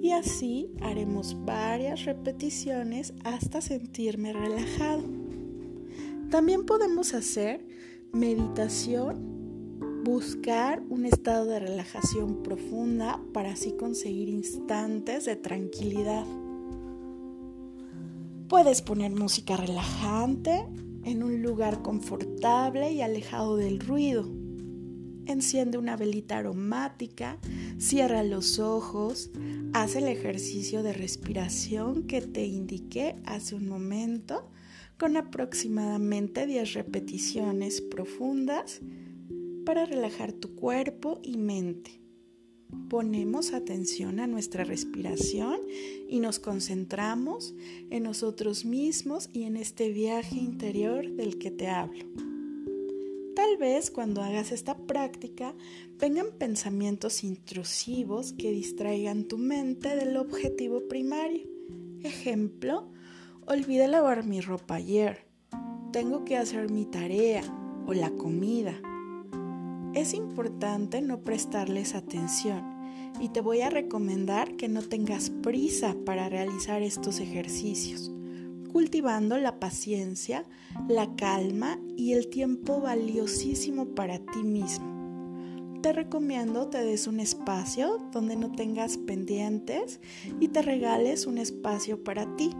Y 0.00 0.12
así 0.12 0.70
haremos 0.80 1.36
varias 1.44 2.06
repeticiones 2.06 3.12
hasta 3.24 3.60
sentirme 3.60 4.32
relajado. 4.32 5.02
También 6.30 6.64
podemos 6.64 7.14
hacer 7.14 7.66
meditación 8.12 9.38
buscar 10.04 10.82
un 10.88 11.04
estado 11.04 11.44
de 11.46 11.60
relajación 11.60 12.42
profunda 12.42 13.20
para 13.34 13.52
así 13.52 13.72
conseguir 13.72 14.28
instantes 14.28 15.26
de 15.26 15.36
tranquilidad. 15.36 16.24
Puedes 18.48 18.80
poner 18.80 19.12
música 19.12 19.56
relajante 19.56 20.66
en 21.04 21.22
un 21.22 21.42
lugar 21.42 21.82
confortable 21.82 22.92
y 22.92 23.02
alejado 23.02 23.56
del 23.56 23.80
ruido. 23.80 24.26
Enciende 25.26 25.76
una 25.76 25.98
velita 25.98 26.38
aromática, 26.38 27.38
cierra 27.76 28.22
los 28.22 28.58
ojos, 28.58 29.30
haz 29.74 29.94
el 29.96 30.08
ejercicio 30.08 30.82
de 30.82 30.94
respiración 30.94 32.04
que 32.04 32.22
te 32.22 32.46
indiqué 32.46 33.16
hace 33.26 33.54
un 33.54 33.68
momento 33.68 34.48
con 34.98 35.16
aproximadamente 35.16 36.46
10 36.46 36.74
repeticiones 36.74 37.80
profundas 37.80 38.80
para 39.64 39.86
relajar 39.86 40.32
tu 40.32 40.54
cuerpo 40.54 41.20
y 41.22 41.36
mente. 41.36 42.00
Ponemos 42.90 43.52
atención 43.52 44.20
a 44.20 44.26
nuestra 44.26 44.64
respiración 44.64 45.60
y 46.08 46.20
nos 46.20 46.38
concentramos 46.38 47.54
en 47.90 48.02
nosotros 48.02 48.64
mismos 48.64 49.30
y 49.32 49.44
en 49.44 49.56
este 49.56 49.90
viaje 49.90 50.36
interior 50.36 51.10
del 51.12 51.38
que 51.38 51.50
te 51.50 51.68
hablo. 51.68 52.04
Tal 53.34 53.56
vez 53.56 53.90
cuando 53.90 54.22
hagas 54.22 54.52
esta 54.52 54.76
práctica 54.76 55.54
vengan 55.98 56.36
pensamientos 56.36 57.22
intrusivos 57.22 58.32
que 58.32 58.50
distraigan 58.50 59.28
tu 59.28 59.38
mente 59.38 59.94
del 59.94 60.16
objetivo 60.16 60.88
primario. 60.88 61.46
Ejemplo, 62.02 62.90
olvidé 63.48 63.88
lavar 63.88 64.24
mi 64.24 64.40
ropa 64.40 64.74
ayer, 64.74 65.26
tengo 65.92 66.24
que 66.24 66.36
hacer 66.36 66.70
mi 66.70 66.84
tarea 66.84 67.42
o 67.86 67.94
la 67.94 68.10
comida 68.10 68.74
es 69.94 70.14
importante 70.14 71.00
no 71.00 71.22
prestarles 71.22 71.94
atención 71.94 72.62
y 73.20 73.30
te 73.30 73.40
voy 73.40 73.62
a 73.62 73.70
recomendar 73.70 74.54
que 74.56 74.68
no 74.68 74.82
tengas 74.82 75.30
prisa 75.30 75.96
para 76.04 76.28
realizar 76.28 76.82
estos 76.82 77.20
ejercicios, 77.20 78.12
cultivando 78.70 79.38
la 79.38 79.58
paciencia, 79.58 80.44
la 80.88 81.16
calma 81.16 81.80
y 81.96 82.12
el 82.12 82.28
tiempo 82.28 82.80
valiosísimo 82.80 83.94
para 83.94 84.18
ti 84.18 84.44
mismo. 84.44 85.78
Te 85.82 85.92
recomiendo 85.92 86.68
te 86.68 86.84
des 86.84 87.06
un 87.06 87.18
espacio 87.18 87.98
donde 88.12 88.36
no 88.36 88.52
tengas 88.52 88.98
pendientes 88.98 90.00
y 90.38 90.48
te 90.48 90.60
regales 90.60 91.26
un 91.26 91.38
espacio 91.38 92.04
para 92.04 92.36
ti. 92.36 92.50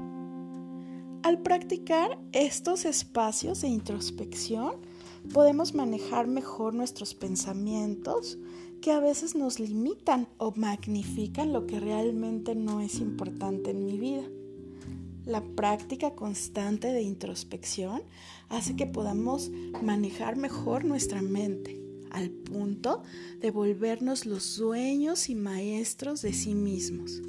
Al 1.22 1.42
practicar 1.42 2.18
estos 2.32 2.84
espacios 2.84 3.60
de 3.62 3.68
introspección, 3.68 4.76
podemos 5.32 5.74
manejar 5.74 6.26
mejor 6.26 6.74
nuestros 6.74 7.14
pensamientos 7.14 8.38
que 8.80 8.92
a 8.92 9.00
veces 9.00 9.34
nos 9.34 9.58
limitan 9.58 10.28
o 10.38 10.52
magnifican 10.54 11.52
lo 11.52 11.66
que 11.66 11.80
realmente 11.80 12.54
no 12.54 12.80
es 12.80 13.00
importante 13.00 13.72
en 13.72 13.84
mi 13.84 13.98
vida. 13.98 14.22
La 15.24 15.42
práctica 15.42 16.14
constante 16.14 16.92
de 16.92 17.02
introspección 17.02 18.02
hace 18.48 18.76
que 18.76 18.86
podamos 18.86 19.50
manejar 19.82 20.36
mejor 20.36 20.84
nuestra 20.84 21.20
mente 21.20 21.82
al 22.10 22.30
punto 22.30 23.02
de 23.40 23.50
volvernos 23.50 24.24
los 24.24 24.56
dueños 24.56 25.28
y 25.28 25.34
maestros 25.34 26.22
de 26.22 26.32
sí 26.32 26.54
mismos, 26.54 27.20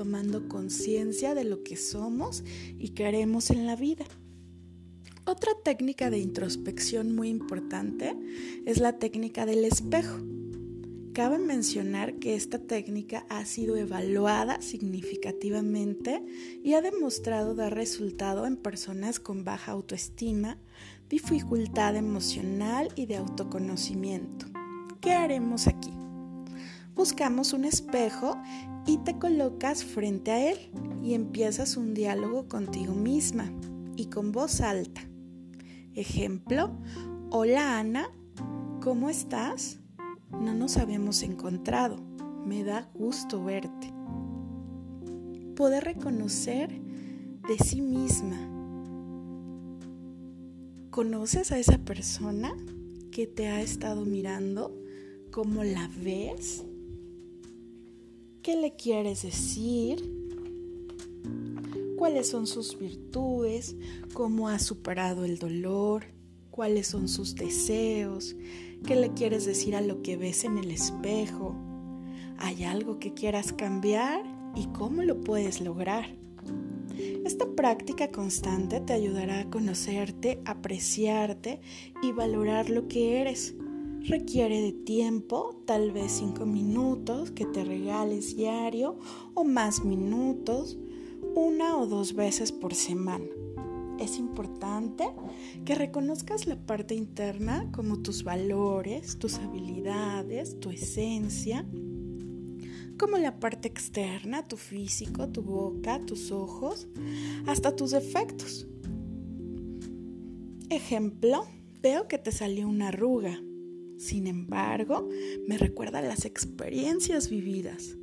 tomando 0.00 0.48
conciencia 0.48 1.34
de 1.34 1.44
lo 1.44 1.62
que 1.62 1.76
somos 1.76 2.42
y 2.78 2.94
queremos 2.94 3.50
en 3.50 3.66
la 3.66 3.76
vida. 3.76 4.06
Otra 5.26 5.52
técnica 5.62 6.08
de 6.08 6.16
introspección 6.16 7.14
muy 7.14 7.28
importante 7.28 8.16
es 8.64 8.78
la 8.78 8.98
técnica 8.98 9.44
del 9.44 9.66
espejo. 9.66 10.16
Cabe 11.12 11.38
mencionar 11.38 12.14
que 12.14 12.34
esta 12.34 12.58
técnica 12.58 13.26
ha 13.28 13.44
sido 13.44 13.76
evaluada 13.76 14.62
significativamente 14.62 16.24
y 16.64 16.72
ha 16.72 16.80
demostrado 16.80 17.54
dar 17.54 17.74
resultado 17.74 18.46
en 18.46 18.56
personas 18.56 19.20
con 19.20 19.44
baja 19.44 19.72
autoestima, 19.72 20.56
dificultad 21.10 21.94
emocional 21.94 22.88
y 22.96 23.04
de 23.04 23.18
autoconocimiento. 23.18 24.46
¿Qué 25.02 25.12
haremos 25.12 25.66
aquí? 25.66 25.99
Buscamos 26.94 27.52
un 27.52 27.64
espejo 27.64 28.36
y 28.86 28.98
te 28.98 29.18
colocas 29.18 29.84
frente 29.84 30.30
a 30.30 30.50
él 30.50 30.58
y 31.02 31.14
empiezas 31.14 31.76
un 31.76 31.94
diálogo 31.94 32.48
contigo 32.48 32.94
misma 32.94 33.50
y 33.96 34.06
con 34.06 34.32
voz 34.32 34.60
alta. 34.60 35.02
Ejemplo, 35.94 36.70
hola 37.30 37.78
Ana, 37.78 38.08
¿cómo 38.82 39.08
estás? 39.10 39.78
No 40.30 40.54
nos 40.54 40.76
habíamos 40.76 41.22
encontrado, 41.22 41.96
me 42.46 42.64
da 42.64 42.90
gusto 42.94 43.42
verte. 43.44 43.92
Poder 45.56 45.84
reconocer 45.84 46.80
de 47.48 47.58
sí 47.58 47.80
misma. 47.80 48.38
¿Conoces 50.90 51.52
a 51.52 51.58
esa 51.58 51.78
persona 51.78 52.52
que 53.12 53.26
te 53.26 53.48
ha 53.48 53.60
estado 53.60 54.04
mirando? 54.04 54.76
¿Cómo 55.30 55.62
la 55.62 55.88
ves? 56.02 56.64
¿Qué 58.42 58.56
le 58.56 58.74
quieres 58.76 59.22
decir? 59.22 60.20
cuáles 62.00 62.30
son 62.30 62.46
sus 62.46 62.78
virtudes, 62.78 63.76
cómo 64.14 64.48
ha 64.48 64.58
superado 64.58 65.26
el 65.26 65.38
dolor, 65.38 66.04
cuáles 66.50 66.86
son 66.86 67.08
sus 67.08 67.34
deseos, 67.34 68.36
qué 68.86 68.96
le 68.96 69.12
quieres 69.12 69.44
decir 69.44 69.76
a 69.76 69.82
lo 69.82 70.00
que 70.00 70.16
ves 70.16 70.44
en 70.44 70.56
el 70.56 70.70
espejo. 70.70 71.54
¿Hay 72.38 72.64
algo 72.64 72.98
que 72.98 73.12
quieras 73.12 73.52
cambiar 73.52 74.22
y 74.56 74.68
cómo 74.68 75.02
lo 75.02 75.20
puedes 75.20 75.60
lograr? 75.60 76.16
Esta 77.26 77.44
práctica 77.54 78.10
constante 78.10 78.80
te 78.80 78.94
ayudará 78.94 79.40
a 79.40 79.50
conocerte, 79.50 80.40
apreciarte 80.46 81.60
y 82.02 82.12
valorar 82.12 82.70
lo 82.70 82.88
que 82.88 83.20
eres. 83.20 83.54
Requiere 84.06 84.62
de 84.62 84.72
tiempo, 84.72 85.62
tal 85.66 85.92
vez 85.92 86.12
cinco 86.12 86.46
minutos 86.46 87.30
que 87.30 87.44
te 87.44 87.64
regales 87.64 88.34
diario 88.34 88.98
o 89.34 89.44
más 89.44 89.84
minutos 89.84 90.78
una 91.34 91.76
o 91.76 91.86
dos 91.86 92.14
veces 92.14 92.50
por 92.50 92.74
semana. 92.74 93.26
Es 93.98 94.18
importante 94.18 95.04
que 95.66 95.74
reconozcas 95.74 96.46
la 96.46 96.56
parte 96.56 96.94
interna 96.94 97.70
como 97.72 98.00
tus 98.00 98.24
valores, 98.24 99.18
tus 99.18 99.38
habilidades, 99.38 100.58
tu 100.58 100.70
esencia, 100.70 101.66
como 102.98 103.18
la 103.18 103.38
parte 103.38 103.68
externa, 103.68 104.48
tu 104.48 104.56
físico, 104.56 105.28
tu 105.28 105.42
boca, 105.42 106.00
tus 106.06 106.32
ojos, 106.32 106.88
hasta 107.46 107.76
tus 107.76 107.90
defectos. 107.90 108.66
Ejemplo, 110.70 111.46
veo 111.82 112.08
que 112.08 112.16
te 112.16 112.32
salió 112.32 112.66
una 112.66 112.88
arruga. 112.88 113.40
Sin 114.00 114.26
embargo, 114.26 115.08
me 115.46 115.58
recuerda 115.58 116.02
las 116.02 116.24
experiencias 116.24 117.30
vividas 117.30 117.96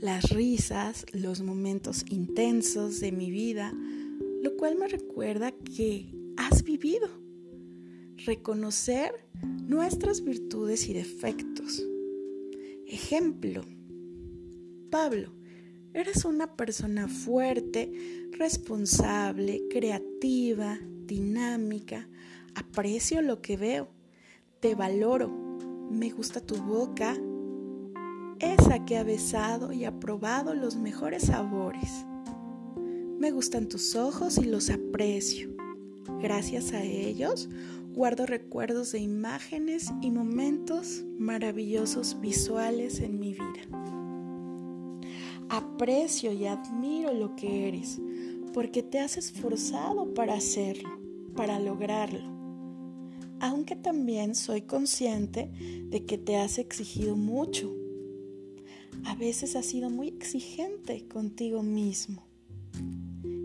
las 0.00 0.30
risas, 0.30 1.04
los 1.12 1.42
momentos 1.42 2.04
intensos 2.08 3.00
de 3.00 3.12
mi 3.12 3.30
vida, 3.30 3.72
lo 4.42 4.56
cual 4.56 4.76
me 4.76 4.88
recuerda 4.88 5.52
que 5.52 6.14
has 6.36 6.64
vivido. 6.64 7.08
Reconocer 8.24 9.12
nuestras 9.66 10.22
virtudes 10.24 10.88
y 10.88 10.94
defectos. 10.94 11.86
Ejemplo, 12.86 13.62
Pablo, 14.90 15.32
eres 15.92 16.24
una 16.24 16.56
persona 16.56 17.06
fuerte, 17.06 17.92
responsable, 18.32 19.62
creativa, 19.70 20.78
dinámica, 21.04 22.08
aprecio 22.54 23.20
lo 23.20 23.42
que 23.42 23.56
veo, 23.56 23.90
te 24.60 24.74
valoro, 24.74 25.30
me 25.90 26.10
gusta 26.10 26.40
tu 26.40 26.56
boca, 26.56 27.16
esa 28.38 28.84
que 28.84 28.98
ha 28.98 29.02
besado 29.02 29.72
y 29.72 29.84
ha 29.86 29.98
probado 29.98 30.54
los 30.54 30.76
mejores 30.76 31.24
sabores. 31.24 32.04
Me 33.18 33.30
gustan 33.30 33.68
tus 33.68 33.96
ojos 33.96 34.38
y 34.38 34.44
los 34.44 34.70
aprecio. 34.70 35.50
Gracias 36.20 36.72
a 36.72 36.82
ellos 36.82 37.48
guardo 37.92 38.24
recuerdos 38.24 38.92
de 38.92 39.00
imágenes 39.00 39.92
y 40.00 40.10
momentos 40.10 41.04
maravillosos 41.18 42.20
visuales 42.20 43.00
en 43.00 43.18
mi 43.18 43.32
vida. 43.32 43.66
Aprecio 45.48 46.32
y 46.32 46.46
admiro 46.46 47.12
lo 47.12 47.34
que 47.34 47.68
eres 47.68 48.00
porque 48.52 48.82
te 48.82 49.00
has 49.00 49.16
esforzado 49.16 50.14
para 50.14 50.34
hacerlo, 50.34 50.88
para 51.34 51.58
lograrlo. 51.58 52.39
Aunque 53.40 53.74
también 53.76 54.34
soy 54.34 54.62
consciente 54.62 55.50
de 55.88 56.04
que 56.04 56.18
te 56.18 56.36
has 56.36 56.58
exigido 56.58 57.16
mucho. 57.16 57.74
A 59.04 59.14
veces 59.14 59.56
has 59.56 59.66
sido 59.66 59.90
muy 59.90 60.08
exigente 60.08 61.06
contigo 61.08 61.62
mismo. 61.62 62.26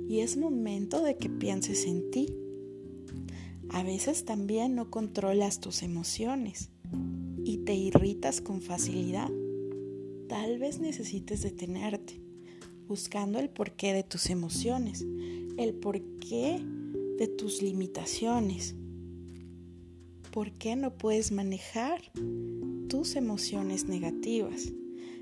Y 0.07 0.19
es 0.19 0.37
momento 0.37 1.01
de 1.01 1.17
que 1.17 1.29
pienses 1.29 1.85
en 1.85 2.11
ti. 2.11 2.27
A 3.69 3.83
veces 3.83 4.25
también 4.25 4.75
no 4.75 4.91
controlas 4.91 5.59
tus 5.59 5.81
emociones 5.81 6.69
y 7.43 7.57
te 7.59 7.73
irritas 7.73 8.41
con 8.41 8.61
facilidad. 8.61 9.29
Tal 10.27 10.59
vez 10.59 10.79
necesites 10.79 11.41
detenerte 11.41 12.25
buscando 12.87 13.39
el 13.39 13.49
porqué 13.49 13.93
de 13.93 14.03
tus 14.03 14.29
emociones, 14.29 15.05
el 15.57 15.73
porqué 15.73 16.61
de 17.17 17.27
tus 17.27 17.61
limitaciones. 17.61 18.75
¿Por 20.35 20.51
qué 20.51 20.75
no 20.75 20.91
puedes 20.91 21.31
manejar 21.31 22.01
tus 22.89 23.15
emociones 23.15 23.85
negativas 23.85 24.73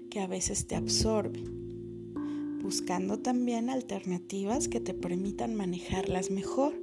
que 0.10 0.21
a 0.21 0.26
veces 0.26 0.65
te 0.65 0.76
absorben? 0.76 2.58
Buscando 2.63 3.19
también 3.19 3.69
alternativas 3.69 4.67
que 4.67 4.80
te 4.80 4.95
permitan 4.95 5.54
manejarlas 5.54 6.32
mejor. 6.32 6.73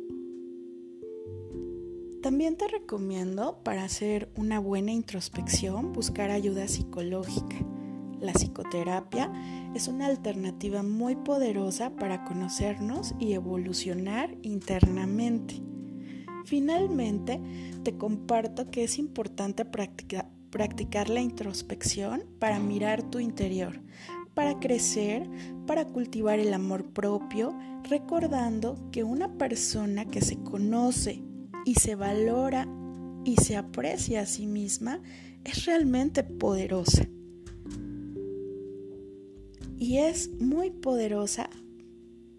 También 2.22 2.56
te 2.56 2.68
recomiendo 2.68 3.64
para 3.64 3.82
hacer 3.82 4.30
una 4.36 4.60
buena 4.60 4.92
introspección 4.92 5.92
buscar 5.92 6.30
ayuda 6.30 6.68
psicológica 6.68 7.56
la 8.20 8.32
psicoterapia 8.34 9.32
es 9.74 9.88
una 9.88 10.06
alternativa 10.06 10.82
muy 10.82 11.16
poderosa 11.16 11.96
para 11.96 12.24
conocernos 12.24 13.14
y 13.18 13.32
evolucionar 13.32 14.36
internamente. 14.42 15.69
Finalmente, 16.44 17.40
te 17.82 17.96
comparto 17.96 18.70
que 18.70 18.84
es 18.84 18.98
importante 18.98 19.64
practicar 19.64 21.08
la 21.08 21.20
introspección 21.20 22.24
para 22.38 22.58
mirar 22.58 23.02
tu 23.02 23.18
interior, 23.18 23.80
para 24.34 24.58
crecer, 24.58 25.28
para 25.66 25.86
cultivar 25.86 26.38
el 26.38 26.54
amor 26.54 26.92
propio, 26.92 27.56
recordando 27.88 28.76
que 28.90 29.04
una 29.04 29.36
persona 29.38 30.04
que 30.04 30.20
se 30.20 30.36
conoce 30.42 31.22
y 31.64 31.74
se 31.74 31.94
valora 31.94 32.66
y 33.24 33.36
se 33.36 33.56
aprecia 33.56 34.22
a 34.22 34.26
sí 34.26 34.46
misma 34.46 35.00
es 35.44 35.66
realmente 35.66 36.22
poderosa. 36.24 37.06
Y 39.78 39.98
es 39.98 40.30
muy 40.40 40.70
poderosa 40.70 41.48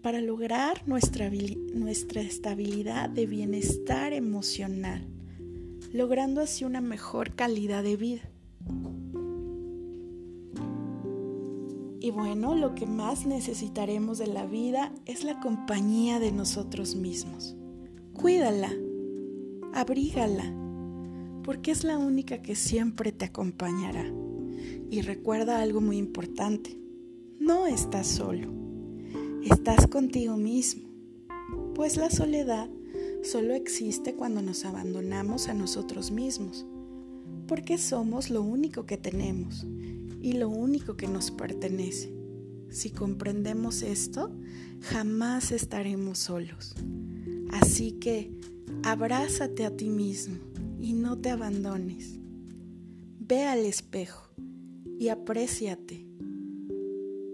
para 0.02 0.20
lograr 0.20 0.86
nuestra, 0.86 1.30
nuestra 1.74 2.20
estabilidad 2.20 3.08
de 3.08 3.26
bienestar 3.26 4.12
emocional, 4.12 5.06
logrando 5.92 6.40
así 6.40 6.64
una 6.64 6.80
mejor 6.80 7.34
calidad 7.34 7.82
de 7.82 7.96
vida. 7.96 8.22
Y 12.00 12.10
bueno, 12.10 12.56
lo 12.56 12.74
que 12.74 12.84
más 12.84 13.26
necesitaremos 13.26 14.18
de 14.18 14.26
la 14.26 14.44
vida 14.44 14.92
es 15.06 15.22
la 15.22 15.38
compañía 15.40 16.18
de 16.18 16.32
nosotros 16.32 16.96
mismos. 16.96 17.54
Cuídala, 18.12 18.72
abrígala, 19.72 20.52
porque 21.44 21.70
es 21.70 21.84
la 21.84 21.98
única 21.98 22.42
que 22.42 22.56
siempre 22.56 23.12
te 23.12 23.26
acompañará. 23.26 24.04
Y 24.90 25.00
recuerda 25.02 25.62
algo 25.62 25.80
muy 25.80 25.96
importante 25.96 26.82
no 27.42 27.66
estás 27.66 28.06
solo, 28.06 28.52
estás 29.44 29.86
contigo 29.86 30.36
mismo, 30.36 30.88
pues 31.74 31.96
la 31.96 32.10
soledad 32.10 32.68
solo 33.22 33.54
existe 33.54 34.14
cuando 34.14 34.42
nos 34.42 34.64
abandonamos 34.64 35.48
a 35.48 35.54
nosotros 35.54 36.10
mismos, 36.10 36.66
porque 37.46 37.78
somos 37.78 38.30
lo 38.30 38.42
único 38.42 38.86
que 38.86 38.96
tenemos 38.96 39.66
y 40.20 40.34
lo 40.34 40.48
único 40.48 40.96
que 40.96 41.08
nos 41.08 41.30
pertenece. 41.30 42.12
Si 42.70 42.90
comprendemos 42.90 43.82
esto, 43.82 44.30
jamás 44.80 45.52
estaremos 45.52 46.18
solos. 46.18 46.74
Así 47.50 47.92
que 47.92 48.32
abrázate 48.82 49.66
a 49.66 49.76
ti 49.76 49.90
mismo 49.90 50.36
y 50.80 50.94
no 50.94 51.18
te 51.18 51.30
abandones. 51.30 52.18
Ve 53.18 53.44
al 53.44 53.60
espejo 53.60 54.28
y 54.98 55.08
apréciate 55.08 56.06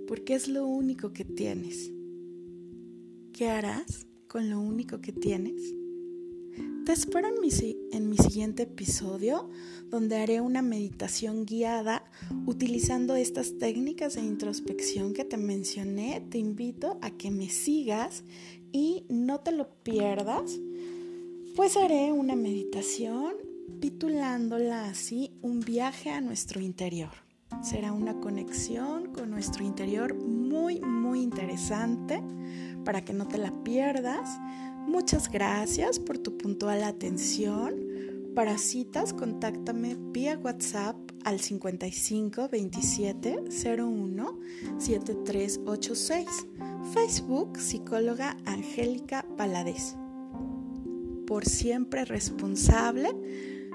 porque 0.08 0.34
es 0.34 0.48
lo 0.48 0.66
único 0.66 1.12
que 1.12 1.24
tienes. 1.24 1.92
¿Qué 3.38 3.48
harás 3.48 4.04
con 4.26 4.50
lo 4.50 4.58
único 4.58 5.00
que 5.00 5.12
tienes? 5.12 5.72
Te 6.84 6.92
espero 6.92 7.28
en 7.28 7.40
mi, 7.40 7.50
en 7.92 8.10
mi, 8.10 8.16
siguiente 8.16 8.64
episodio 8.64 9.48
donde 9.90 10.16
haré 10.16 10.40
una 10.40 10.60
meditación 10.60 11.46
guiada 11.46 12.02
utilizando 12.46 13.14
estas 13.14 13.56
técnicas 13.56 14.16
de 14.16 14.22
introspección 14.22 15.14
que 15.14 15.24
te 15.24 15.36
mencioné. 15.36 16.20
Te 16.28 16.38
invito 16.38 16.98
a 17.00 17.12
que 17.12 17.30
me 17.30 17.48
sigas 17.48 18.24
y 18.72 19.06
no 19.08 19.38
te 19.38 19.52
lo 19.52 19.68
pierdas, 19.84 20.58
pues 21.54 21.76
haré 21.76 22.10
una 22.10 22.34
meditación 22.34 23.34
titulándola 23.78 24.86
así 24.86 25.38
Un 25.42 25.60
viaje 25.60 26.10
a 26.10 26.20
nuestro 26.20 26.60
interior. 26.60 27.12
Será 27.62 27.92
una 27.92 28.18
conexión 28.18 29.12
con 29.12 29.30
nuestro 29.30 29.64
interior 29.64 30.16
muy, 30.16 30.80
muy 30.80 31.22
interesante 31.22 32.20
para 32.88 33.04
que 33.04 33.12
no 33.12 33.28
te 33.28 33.36
la 33.36 33.52
pierdas. 33.64 34.40
Muchas 34.86 35.30
gracias 35.30 36.00
por 36.00 36.16
tu 36.16 36.38
puntual 36.38 36.82
atención. 36.84 37.74
Para 38.34 38.56
citas, 38.56 39.12
contáctame 39.12 39.98
vía 40.10 40.40
WhatsApp 40.42 40.96
al 41.22 41.38
55 41.38 42.48
27 42.48 43.44
01 43.78 44.40
7386. 44.78 46.26
Facebook, 46.94 47.58
psicóloga 47.58 48.38
Angélica 48.46 49.26
Paladés. 49.36 49.94
Por 51.26 51.44
siempre 51.44 52.06
responsable 52.06 53.10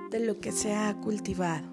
de 0.10 0.21
lo 0.21 0.39
que 0.39 0.52
se 0.52 0.73
ha 0.73 0.91
cultivado. 1.02 1.72